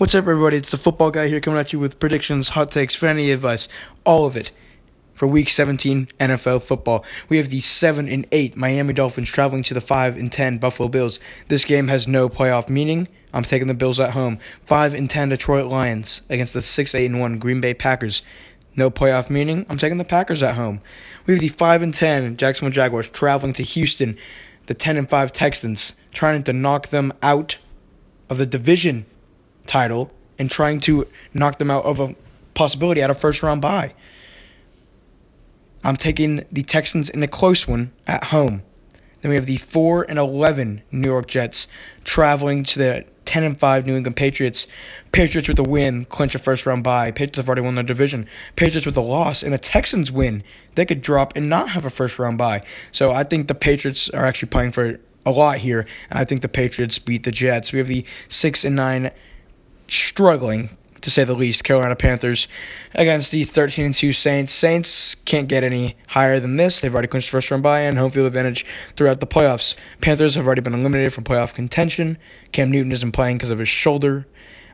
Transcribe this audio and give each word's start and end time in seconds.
What's 0.00 0.14
up, 0.14 0.22
everybody? 0.22 0.56
It's 0.56 0.70
the 0.70 0.78
football 0.78 1.10
guy 1.10 1.28
here 1.28 1.40
coming 1.40 1.60
at 1.60 1.74
you 1.74 1.78
with 1.78 2.00
predictions, 2.00 2.48
hot 2.48 2.70
takes, 2.70 2.94
fantasy 2.94 3.32
advice, 3.32 3.68
all 4.02 4.24
of 4.24 4.34
it 4.34 4.50
for 5.12 5.26
Week 5.26 5.50
17 5.50 6.08
NFL 6.18 6.62
football. 6.62 7.04
We 7.28 7.36
have 7.36 7.50
the 7.50 7.60
7 7.60 8.08
and 8.08 8.26
8 8.32 8.56
Miami 8.56 8.94
Dolphins 8.94 9.28
traveling 9.28 9.62
to 9.64 9.74
the 9.74 9.80
5 9.82 10.16
and 10.16 10.32
10 10.32 10.56
Buffalo 10.56 10.88
Bills. 10.88 11.18
This 11.48 11.66
game 11.66 11.86
has 11.88 12.08
no 12.08 12.30
playoff 12.30 12.70
meaning. 12.70 13.08
I'm 13.34 13.44
taking 13.44 13.68
the 13.68 13.74
Bills 13.74 14.00
at 14.00 14.08
home. 14.08 14.38
5 14.64 14.94
and 14.94 15.10
10 15.10 15.28
Detroit 15.28 15.66
Lions 15.66 16.22
against 16.30 16.54
the 16.54 16.62
6 16.62 16.94
8 16.94 17.04
and 17.04 17.20
1 17.20 17.38
Green 17.38 17.60
Bay 17.60 17.74
Packers. 17.74 18.22
No 18.76 18.90
playoff 18.90 19.28
meaning. 19.28 19.66
I'm 19.68 19.76
taking 19.76 19.98
the 19.98 20.04
Packers 20.04 20.42
at 20.42 20.54
home. 20.54 20.80
We 21.26 21.34
have 21.34 21.42
the 21.42 21.48
5 21.48 21.82
and 21.82 21.92
10 21.92 22.38
Jacksonville 22.38 22.72
Jaguars 22.72 23.10
traveling 23.10 23.52
to 23.52 23.62
Houston. 23.62 24.16
The 24.64 24.72
10 24.72 24.96
and 24.96 25.10
5 25.10 25.30
Texans 25.30 25.92
trying 26.10 26.44
to 26.44 26.54
knock 26.54 26.88
them 26.88 27.12
out 27.22 27.58
of 28.30 28.38
the 28.38 28.46
division 28.46 29.04
title 29.66 30.10
and 30.38 30.50
trying 30.50 30.80
to 30.80 31.06
knock 31.34 31.58
them 31.58 31.70
out 31.70 31.84
of 31.84 32.00
a 32.00 32.14
possibility 32.54 33.02
at 33.02 33.10
a 33.10 33.14
first 33.14 33.42
round 33.42 33.60
bye. 33.60 33.94
I'm 35.82 35.96
taking 35.96 36.44
the 36.52 36.62
Texans 36.62 37.08
in 37.08 37.22
a 37.22 37.28
close 37.28 37.66
one 37.66 37.92
at 38.06 38.24
home. 38.24 38.62
Then 39.20 39.30
we 39.30 39.34
have 39.36 39.46
the 39.46 39.58
4 39.58 40.06
and 40.08 40.18
11 40.18 40.82
New 40.92 41.08
York 41.08 41.26
Jets 41.26 41.68
traveling 42.04 42.64
to 42.64 42.78
the 42.78 43.04
10 43.26 43.44
and 43.44 43.58
5 43.58 43.86
New 43.86 43.96
England 43.96 44.16
Patriots. 44.16 44.66
Patriots 45.12 45.48
with 45.48 45.58
a 45.58 45.62
win, 45.62 46.04
clinch 46.04 46.34
a 46.34 46.38
first 46.38 46.66
round 46.66 46.82
bye. 46.82 47.10
Patriots 47.10 47.36
have 47.36 47.48
already 47.48 47.60
won 47.60 47.74
their 47.74 47.84
division. 47.84 48.26
Patriots 48.56 48.86
with 48.86 48.96
a 48.96 49.02
loss 49.02 49.42
and 49.42 49.54
a 49.54 49.58
Texans 49.58 50.10
win, 50.10 50.42
they 50.74 50.86
could 50.86 51.02
drop 51.02 51.36
and 51.36 51.48
not 51.48 51.68
have 51.68 51.84
a 51.84 51.90
first 51.90 52.18
round 52.18 52.38
bye. 52.38 52.62
So 52.92 53.12
I 53.12 53.24
think 53.24 53.46
the 53.46 53.54
Patriots 53.54 54.08
are 54.08 54.24
actually 54.24 54.48
playing 54.48 54.72
for 54.72 54.98
a 55.26 55.30
lot 55.30 55.58
here. 55.58 55.86
I 56.10 56.24
think 56.24 56.42
the 56.42 56.48
Patriots 56.48 56.98
beat 56.98 57.24
the 57.24 57.30
Jets. 57.30 57.72
We 57.72 57.78
have 57.78 57.88
the 57.88 58.04
6 58.28 58.64
and 58.64 58.76
9 58.76 59.10
struggling 59.90 60.70
to 61.02 61.10
say 61.10 61.24
the 61.24 61.34
least. 61.34 61.64
Carolina 61.64 61.96
Panthers 61.96 62.48
against 62.94 63.30
the 63.30 63.44
13 63.44 63.92
2 63.92 64.12
Saints. 64.12 64.52
Saints 64.52 65.14
can't 65.14 65.48
get 65.48 65.64
any 65.64 65.96
higher 66.06 66.40
than 66.40 66.56
this. 66.56 66.80
They've 66.80 66.92
already 66.92 67.08
clinched 67.08 67.30
first 67.30 67.50
round 67.50 67.62
bye 67.62 67.80
and 67.80 67.96
home 67.96 68.10
field 68.10 68.26
advantage 68.26 68.66
throughout 68.96 69.20
the 69.20 69.26
playoffs. 69.26 69.76
Panthers 70.00 70.34
have 70.34 70.46
already 70.46 70.60
been 70.60 70.74
eliminated 70.74 71.12
from 71.12 71.24
playoff 71.24 71.54
contention. 71.54 72.18
Cam 72.52 72.70
Newton 72.70 72.92
isn't 72.92 73.12
playing 73.12 73.38
because 73.38 73.50
of 73.50 73.58
his 73.58 73.68
shoulder. 73.68 74.26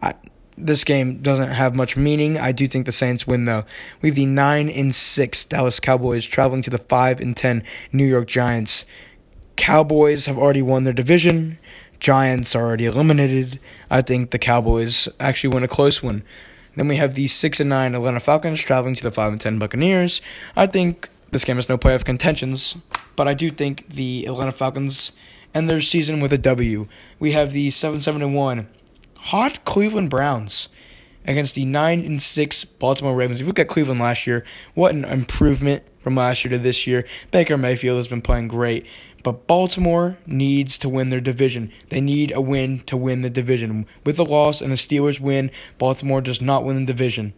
I, 0.00 0.14
this 0.56 0.84
game 0.84 1.22
doesn't 1.22 1.50
have 1.50 1.74
much 1.74 1.96
meaning. 1.96 2.38
I 2.38 2.52
do 2.52 2.66
think 2.66 2.86
the 2.86 2.92
Saints 2.92 3.26
win 3.26 3.44
though. 3.44 3.64
We 4.02 4.10
have 4.10 4.16
the 4.16 4.26
9 4.26 4.68
and 4.68 4.94
6 4.94 5.44
Dallas 5.46 5.80
Cowboys 5.80 6.24
traveling 6.24 6.62
to 6.62 6.70
the 6.70 6.78
5 6.78 7.20
and 7.20 7.36
10 7.36 7.64
New 7.92 8.04
York 8.04 8.28
Giants. 8.28 8.84
Cowboys 9.56 10.26
have 10.26 10.38
already 10.38 10.62
won 10.62 10.84
their 10.84 10.92
division. 10.92 11.58
Giants 12.00 12.56
already 12.56 12.86
eliminated. 12.86 13.60
I 13.90 14.02
think 14.02 14.30
the 14.30 14.38
Cowboys 14.38 15.08
actually 15.20 15.54
win 15.54 15.62
a 15.62 15.68
close 15.68 16.02
one. 16.02 16.22
Then 16.74 16.88
we 16.88 16.96
have 16.96 17.14
the 17.14 17.28
six 17.28 17.60
and 17.60 17.68
nine 17.68 17.94
Atlanta 17.94 18.20
Falcons 18.20 18.60
traveling 18.60 18.94
to 18.94 19.02
the 19.02 19.10
five 19.10 19.32
and 19.32 19.40
ten 19.40 19.58
Buccaneers. 19.58 20.22
I 20.56 20.66
think 20.66 21.08
this 21.30 21.44
game 21.44 21.56
has 21.56 21.68
no 21.68 21.78
playoff 21.78 22.04
contentions, 22.04 22.76
but 23.16 23.28
I 23.28 23.34
do 23.34 23.50
think 23.50 23.88
the 23.88 24.26
Atlanta 24.26 24.52
Falcons 24.52 25.12
end 25.54 25.68
their 25.68 25.80
season 25.80 26.20
with 26.20 26.32
a 26.32 26.38
W. 26.38 26.86
We 27.18 27.32
have 27.32 27.52
the 27.52 27.70
seven 27.70 28.00
seven 28.00 28.22
and 28.22 28.34
one 28.34 28.68
hot 29.16 29.64
Cleveland 29.64 30.08
Browns 30.10 30.68
against 31.26 31.54
the 31.54 31.64
nine 31.64 32.04
and 32.04 32.20
six 32.20 32.64
Baltimore 32.64 33.14
Ravens. 33.14 33.40
If 33.40 33.44
you 33.44 33.48
look 33.48 33.58
at 33.58 33.68
Cleveland 33.68 34.00
last 34.00 34.26
year, 34.26 34.44
what 34.74 34.94
an 34.94 35.04
improvement 35.04 35.82
from 36.00 36.16
last 36.16 36.44
year 36.44 36.52
to 36.52 36.58
this 36.58 36.86
year. 36.86 37.06
Baker 37.30 37.56
Mayfield 37.56 37.98
has 37.98 38.08
been 38.08 38.22
playing 38.22 38.48
great. 38.48 38.86
But 39.22 39.46
Baltimore 39.46 40.16
needs 40.26 40.78
to 40.78 40.88
win 40.88 41.10
their 41.10 41.20
division. 41.20 41.72
They 41.90 42.00
need 42.00 42.32
a 42.32 42.40
win 42.40 42.80
to 42.86 42.96
win 42.96 43.20
the 43.20 43.28
division. 43.28 43.86
With 44.04 44.18
a 44.18 44.22
loss 44.22 44.62
and 44.62 44.72
a 44.72 44.76
Steelers 44.76 45.20
win, 45.20 45.50
Baltimore 45.76 46.22
does 46.22 46.40
not 46.40 46.64
win 46.64 46.76
the 46.76 46.92
division. 46.92 47.34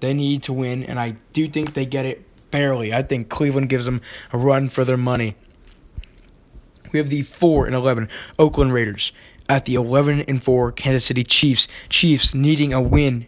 They 0.00 0.14
need 0.14 0.44
to 0.44 0.54
win, 0.54 0.82
and 0.82 0.98
I 0.98 1.16
do 1.34 1.46
think 1.46 1.74
they 1.74 1.84
get 1.84 2.06
it 2.06 2.24
barely. 2.50 2.94
I 2.94 3.02
think 3.02 3.28
Cleveland 3.28 3.68
gives 3.68 3.84
them 3.84 4.00
a 4.32 4.38
run 4.38 4.70
for 4.70 4.82
their 4.82 4.96
money. 4.96 5.36
We 6.90 6.98
have 6.98 7.10
the 7.10 7.22
4 7.22 7.66
and 7.66 7.74
11 7.74 8.08
Oakland 8.38 8.72
Raiders 8.72 9.12
at 9.50 9.64
the 9.64 9.74
11 9.74 10.20
and 10.28 10.42
4 10.42 10.70
Kansas 10.70 11.04
City 11.04 11.24
Chiefs. 11.24 11.66
Chiefs 11.88 12.34
needing 12.34 12.72
a 12.72 12.80
win 12.80 13.26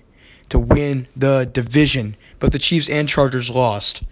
to 0.51 0.59
win 0.59 1.09
the 1.17 1.51
division, 1.53 2.17
but 2.39 2.53
the 2.53 2.61
Chiefs 2.61 2.89
and 2.89 3.09
Chargers 3.09 3.51
lost 3.51 4.05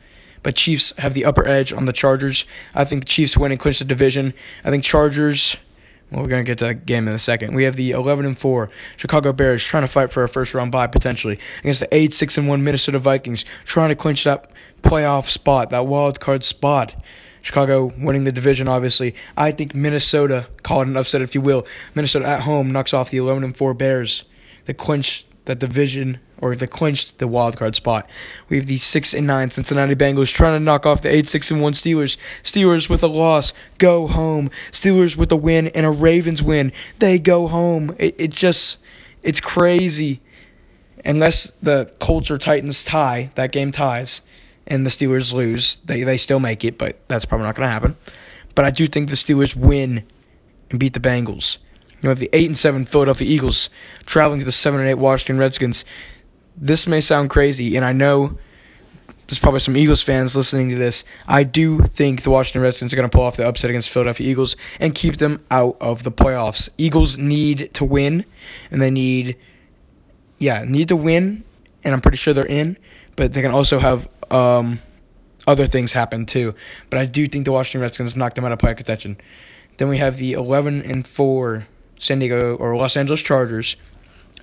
but 0.43 0.55
Chiefs 0.55 0.95
have 0.97 1.13
the 1.13 1.27
upper 1.27 1.47
edge 1.47 1.71
on 1.71 1.85
the 1.85 1.93
Chargers. 1.93 2.47
I 2.75 2.85
think 2.85 3.03
the 3.03 3.09
Chiefs 3.09 3.37
win 3.37 3.53
and 3.53 3.61
clinch 3.61 3.81
the 3.81 3.85
division. 3.85 4.33
I 4.65 4.71
think 4.71 4.85
Chargers. 4.85 5.57
Well, 6.11 6.23
we're 6.23 6.29
gonna 6.29 6.45
get 6.45 6.59
to 6.59 6.65
that 6.65 6.87
game 6.87 7.07
in 7.07 7.15
a 7.15 7.19
second. 7.19 7.55
We 7.55 7.65
have 7.65 7.77
the 7.77 7.93
11 7.93 8.25
and 8.25 8.39
4 8.39 8.71
Chicago 8.97 9.33
Bears 9.33 9.63
trying 9.63 9.85
to 9.85 9.89
fight 9.89 10.11
for 10.11 10.25
a 10.25 10.29
first 10.29 10.55
round 10.55 10.73
bye 10.73 10.87
potentially 10.87 11.39
against 11.61 11.81
the 11.81 11.95
8 11.95 12.13
6 12.13 12.39
and 12.39 12.49
1 12.49 12.65
Minnesota 12.65 12.99
Vikings 12.99 13.45
trying 13.65 13.91
to 13.91 13.97
clinch 13.97 14.25
that 14.25 14.51
playoff 14.83 15.29
spot, 15.29 15.71
that 15.71 15.87
wild 15.87 16.19
card 16.19 16.43
spot. 16.43 16.95
Chicago 17.43 17.93
winning 17.99 18.25
the 18.25 18.33
division, 18.33 18.69
obviously. 18.69 19.15
I 19.37 19.53
think 19.53 19.75
Minnesota, 19.75 20.47
call 20.63 20.83
it 20.83 20.89
an 20.89 20.97
upset 20.97 21.23
if 21.23 21.35
you 21.35 21.41
will. 21.41 21.67
Minnesota 21.95 22.27
at 22.27 22.43
home 22.43 22.71
knocks 22.71 22.93
off 22.93 23.11
the 23.11 23.19
11 23.19 23.45
and 23.45 23.57
4 23.57 23.75
Bears. 23.75 24.25
They 24.67 24.75
clinch 24.75 25.27
that 25.47 25.59
division 25.59 26.21
or 26.41 26.57
they 26.57 26.67
clinched 26.67 27.19
the 27.19 27.29
wild 27.29 27.57
card 27.57 27.77
spot. 27.77 28.09
We 28.49 28.57
have 28.57 28.67
the 28.67 28.79
six 28.79 29.15
and 29.15 29.27
nine 29.27 29.51
Cincinnati 29.51 29.95
Bengals 29.95 30.33
trying 30.33 30.59
to 30.59 30.65
knock 30.65 30.87
off 30.87 31.03
the 31.03 31.15
eight 31.15 31.29
six 31.29 31.51
and 31.51 31.61
one 31.61 31.73
Steelers. 31.73 32.17
Steelers 32.43 32.89
with 32.89 33.03
a 33.03 33.09
loss 33.09 33.53
go 33.79 34.07
home. 34.07 34.51
Steelers 34.73 35.17
with 35.17 35.33
a 35.33 35.37
win 35.37 35.69
and 35.69 35.85
a 35.85 35.91
Ravens 35.91 36.43
win 36.43 36.73
they 36.99 37.19
go 37.19 37.47
home. 37.47 37.95
It, 37.99 38.17
it's 38.19 38.37
just 38.37 38.79
it's 39.23 39.41
crazy. 39.41 40.21
Unless 41.05 41.53
the 41.63 41.91
Colts 41.99 42.31
or 42.31 42.39
Titans 42.39 42.85
tie, 42.85 43.31
that 43.35 43.53
game 43.53 43.73
ties, 43.73 44.21
and 44.67 44.87
the 44.87 44.91
Steelers 44.91 45.33
lose, 45.33 45.77
they 45.85 46.03
they 46.03 46.17
still 46.17 46.41
make 46.41 46.65
it, 46.65 46.79
but 46.79 46.99
that's 47.09 47.25
probably 47.25 47.47
not 47.47 47.57
going 47.57 47.67
to 47.67 47.73
happen. 47.73 47.97
But 48.55 48.65
I 48.65 48.71
do 48.71 48.87
think 48.87 49.09
the 49.09 49.17
Steelers 49.17 49.55
win 49.55 50.05
and 50.71 50.81
beat 50.81 50.95
the 50.95 51.01
Bengals. 51.01 51.59
You 52.03 52.09
have 52.09 52.19
the 52.19 52.31
eight 52.33 52.47
and 52.47 52.57
seven 52.57 52.87
Philadelphia 52.87 53.29
Eagles 53.29 53.71
traveling 54.07 54.41
to 54.41 54.47
the 54.47 54.53
seven 54.53 54.81
and 54.81 54.89
eight 54.89 54.95
Washington 54.95 55.39
Redskins. 55.39 55.85
This 56.57 56.87
may 56.87 57.01
sound 57.01 57.31
crazy, 57.31 57.77
and 57.77 57.85
I 57.85 57.93
know 57.93 58.39
there's 59.31 59.39
probably 59.39 59.61
some 59.61 59.77
Eagles 59.77 60.03
fans 60.03 60.35
listening 60.35 60.71
to 60.71 60.77
this. 60.77 61.05
I 61.29 61.45
do 61.45 61.83
think 61.83 62.23
the 62.23 62.31
Washington 62.31 62.63
Redskins 62.63 62.93
are 62.93 62.97
going 62.97 63.09
to 63.09 63.15
pull 63.15 63.25
off 63.25 63.37
the 63.37 63.47
upset 63.47 63.71
against 63.71 63.91
Philadelphia 63.91 64.29
Eagles 64.29 64.57
and 64.81 64.95
keep 64.95 65.19
them 65.19 65.45
out 65.51 65.77
of 65.81 66.03
the 66.03 66.11
playoffs. 66.11 66.69
Eagles 66.79 67.17
need 67.17 67.73
to 67.75 67.85
win, 67.85 68.25
and 68.71 68.83
they 68.83 68.91
need, 68.91 69.37
yeah, 70.39 70.65
need 70.67 70.89
to 70.89 70.97
win, 70.97 71.45
and 71.85 71.95
I'm 71.95 72.01
pretty 72.01 72.17
sure 72.17 72.35
they're 72.35 72.45
in, 72.45 72.77
but 73.15 73.33
they 73.33 73.43
can 73.43 73.53
also 73.53 73.79
have 73.79 74.09
um, 74.31 74.81
other 75.47 75.67
things 75.67 75.93
happen 75.93 76.27
too. 76.27 76.55
But 76.89 77.01
I 77.01 77.07
do 77.07 77.27
think 77.27 77.45
the 77.45 77.53
Washington 77.53 77.81
Redskins 77.83 78.17
knocked 78.17 78.37
them 78.37 78.45
out 78.45 78.53
of 78.53 78.59
playoff 78.59 78.77
contention. 78.77 79.17
Then 79.77 79.89
we 79.89 79.99
have 79.99 80.17
the 80.17 80.35
11 80.35 80.83
and 80.83 81.07
4 81.07 81.67
San 81.99 82.19
Diego 82.19 82.57
or 82.57 82.77
Los 82.77 82.97
Angeles 82.97 83.21
Chargers 83.21 83.77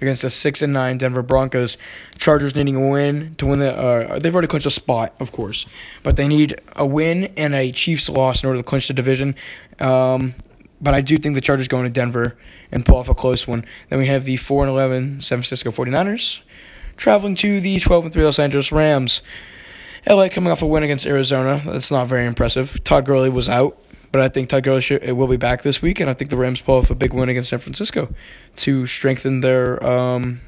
against 0.02 0.22
the 0.22 0.30
six 0.30 0.62
and 0.62 0.74
nine 0.74 0.98
Denver 0.98 1.22
Broncos. 1.22 1.78
Chargers 2.18 2.56
needing 2.56 2.76
a 2.76 2.90
win 2.90 3.36
to 3.38 3.46
win 3.46 3.60
the. 3.60 3.76
Uh, 3.76 4.20
they've 4.20 4.34
already 4.34 4.48
clinched 4.48 4.68
a 4.68 4.72
spot, 4.72 5.16
of 5.20 5.32
course, 5.32 5.66
but 6.04 6.16
they 6.16 6.28
need 6.28 6.60
a 6.76 6.86
win 6.86 7.34
and 7.38 7.54
a 7.56 7.72
Chiefs 7.72 8.10
loss 8.10 8.44
in 8.44 8.48
order 8.48 8.60
to 8.60 8.64
clinch 8.64 8.88
the 8.88 8.94
division. 8.94 9.36
Um, 9.80 10.36
but 10.80 10.94
I 10.94 11.02
do 11.02 11.18
think 11.18 11.36
the 11.36 11.42
Chargers 11.42 11.68
going 11.68 11.86
to 11.86 11.90
Denver 11.90 12.38
and 12.72 12.86
pull 12.86 12.98
off 12.98 13.10
a 13.10 13.16
close 13.16 13.48
one. 13.48 13.66
Then 13.90 14.00
we 14.00 14.08
have 14.08 14.26
the 14.26 14.38
4 14.38 14.64
and 14.64 14.72
11 14.72 15.22
San 15.22 15.38
Francisco 15.38 15.72
49ers 15.72 16.42
traveling 16.98 17.36
to 17.36 17.62
the 17.62 17.80
12 17.80 18.06
and 18.06 18.14
3 18.14 18.24
Los 18.24 18.40
Angeles 18.40 18.72
Rams. 18.72 19.22
LA 20.10 20.30
coming 20.30 20.52
off 20.52 20.62
a 20.62 20.66
win 20.66 20.84
against 20.84 21.06
Arizona. 21.06 21.62
That's 21.66 21.92
not 21.92 22.08
very 22.08 22.26
impressive. 22.26 22.82
Todd 22.84 23.06
Gurley 23.06 23.30
was 23.30 23.50
out. 23.50 23.78
But 24.12 24.22
I 24.22 24.30
think 24.30 24.48
Todd 24.48 24.64
Gurley 24.64 24.82
it 24.90 25.18
will 25.18 25.28
be 25.28 25.36
back 25.36 25.64
this 25.64 25.82
week, 25.82 26.00
and 26.00 26.10
I 26.10 26.14
think 26.14 26.32
the 26.32 26.38
Rams 26.38 26.62
pull 26.62 26.78
off 26.78 26.90
a 26.90 26.96
big 26.96 27.14
win 27.14 27.28
against 27.28 27.50
San 27.50 27.60
Francisco 27.60 28.14
to 28.58 28.88
strengthen 28.88 29.42
their 29.42 29.86
um, 29.86 30.40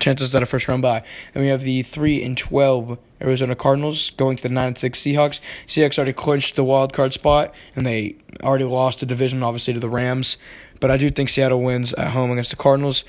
chances 0.00 0.34
at 0.34 0.42
a 0.42 0.46
first 0.46 0.66
round 0.66 0.82
bye. 0.82 1.04
And 1.34 1.44
we 1.44 1.50
have 1.50 1.62
the 1.62 1.82
three 1.82 2.24
and 2.24 2.36
twelve 2.36 2.98
Arizona 3.20 3.54
Cardinals 3.54 4.10
going 4.10 4.36
to 4.38 4.42
the 4.42 4.48
nine 4.48 4.68
and 4.68 4.78
six 4.78 5.00
Seahawks. 5.00 5.38
Seahawks 5.68 5.98
already 5.98 6.12
clinched 6.12 6.56
the 6.56 6.64
wild 6.64 6.92
card 6.92 7.12
spot, 7.12 7.54
and 7.76 7.86
they 7.86 8.16
already 8.42 8.64
lost 8.64 9.00
the 9.00 9.06
division 9.06 9.44
obviously 9.44 9.72
to 9.74 9.80
the 9.80 9.88
Rams. 9.88 10.36
But 10.80 10.90
I 10.90 10.96
do 10.96 11.10
think 11.10 11.28
Seattle 11.28 11.62
wins 11.62 11.92
at 11.94 12.08
home 12.08 12.32
against 12.32 12.50
the 12.50 12.56
Cardinals. 12.56 13.04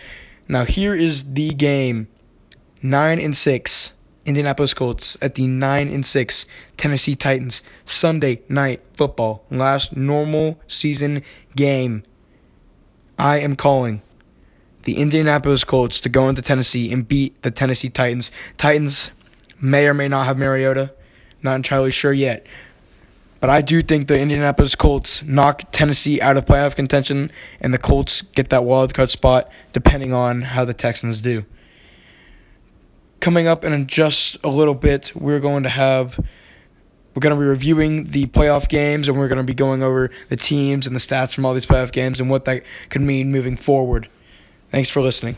Now 0.47 0.63
here 0.63 0.93
is 0.93 1.33
the 1.33 1.49
game: 1.49 2.07
nine 2.83 3.19
and 3.19 3.35
six 3.35 3.93
Indianapolis 4.25 4.73
Colts 4.73 5.17
at 5.21 5.35
the 5.35 5.45
9 5.45 5.87
and 5.89 6.05
6 6.05 6.45
Tennessee 6.77 7.15
Titans 7.15 7.61
Sunday 7.85 8.41
night 8.49 8.81
football 8.93 9.45
last 9.51 9.95
normal 9.95 10.59
season 10.67 11.21
game. 11.55 12.03
I 13.19 13.39
am 13.39 13.55
calling 13.55 14.01
the 14.83 14.97
Indianapolis 14.97 15.63
Colts 15.63 16.01
to 16.01 16.09
go 16.09 16.29
into 16.29 16.41
Tennessee 16.41 16.91
and 16.91 17.07
beat 17.07 17.41
the 17.43 17.51
Tennessee 17.51 17.89
Titans. 17.89 18.31
Titans 18.57 19.11
may 19.61 19.87
or 19.87 19.93
may 19.93 20.07
not 20.07 20.25
have 20.25 20.37
Mariota, 20.37 20.91
not 21.43 21.55
entirely 21.55 21.91
sure 21.91 22.13
yet. 22.13 22.45
But 23.39 23.49
I 23.49 23.61
do 23.61 23.81
think 23.83 24.07
the 24.07 24.19
Indianapolis 24.19 24.75
Colts 24.75 25.23
knock 25.23 25.63
Tennessee 25.71 26.19
out 26.19 26.37
of 26.37 26.45
playoff 26.45 26.75
contention, 26.75 27.31
and 27.61 27.73
the 27.73 27.77
Colts 27.77 28.21
get 28.21 28.49
that 28.49 28.63
wild 28.63 28.93
card 28.93 29.11
spot 29.11 29.51
depending 29.73 30.13
on 30.13 30.41
how 30.41 30.65
the 30.65 30.73
Texans 30.73 31.21
do. 31.21 31.45
Coming 33.25 33.47
up 33.47 33.65
in 33.65 33.87
just 33.87 34.37
a 34.43 34.49
little 34.49 34.75
bit, 34.75 35.11
we're 35.15 35.39
going 35.39 35.63
to 35.63 35.69
have 35.69 36.15
we're 37.15 37.21
going 37.21 37.33
to 37.33 37.41
be 37.41 37.47
reviewing 37.47 38.11
the 38.11 38.27
playoff 38.27 38.69
games, 38.69 39.07
and 39.07 39.17
we're 39.17 39.29
going 39.29 39.39
to 39.39 39.43
be 39.43 39.55
going 39.55 39.81
over 39.81 40.11
the 40.29 40.35
teams 40.35 40.85
and 40.85 40.95
the 40.95 40.99
stats 40.99 41.33
from 41.33 41.43
all 41.43 41.55
these 41.55 41.65
playoff 41.65 41.91
games 41.91 42.19
and 42.19 42.29
what 42.29 42.45
that 42.45 42.65
could 42.89 43.01
mean 43.01 43.31
moving 43.31 43.57
forward. 43.57 44.07
Thanks 44.69 44.91
for 44.91 45.01
listening. 45.01 45.37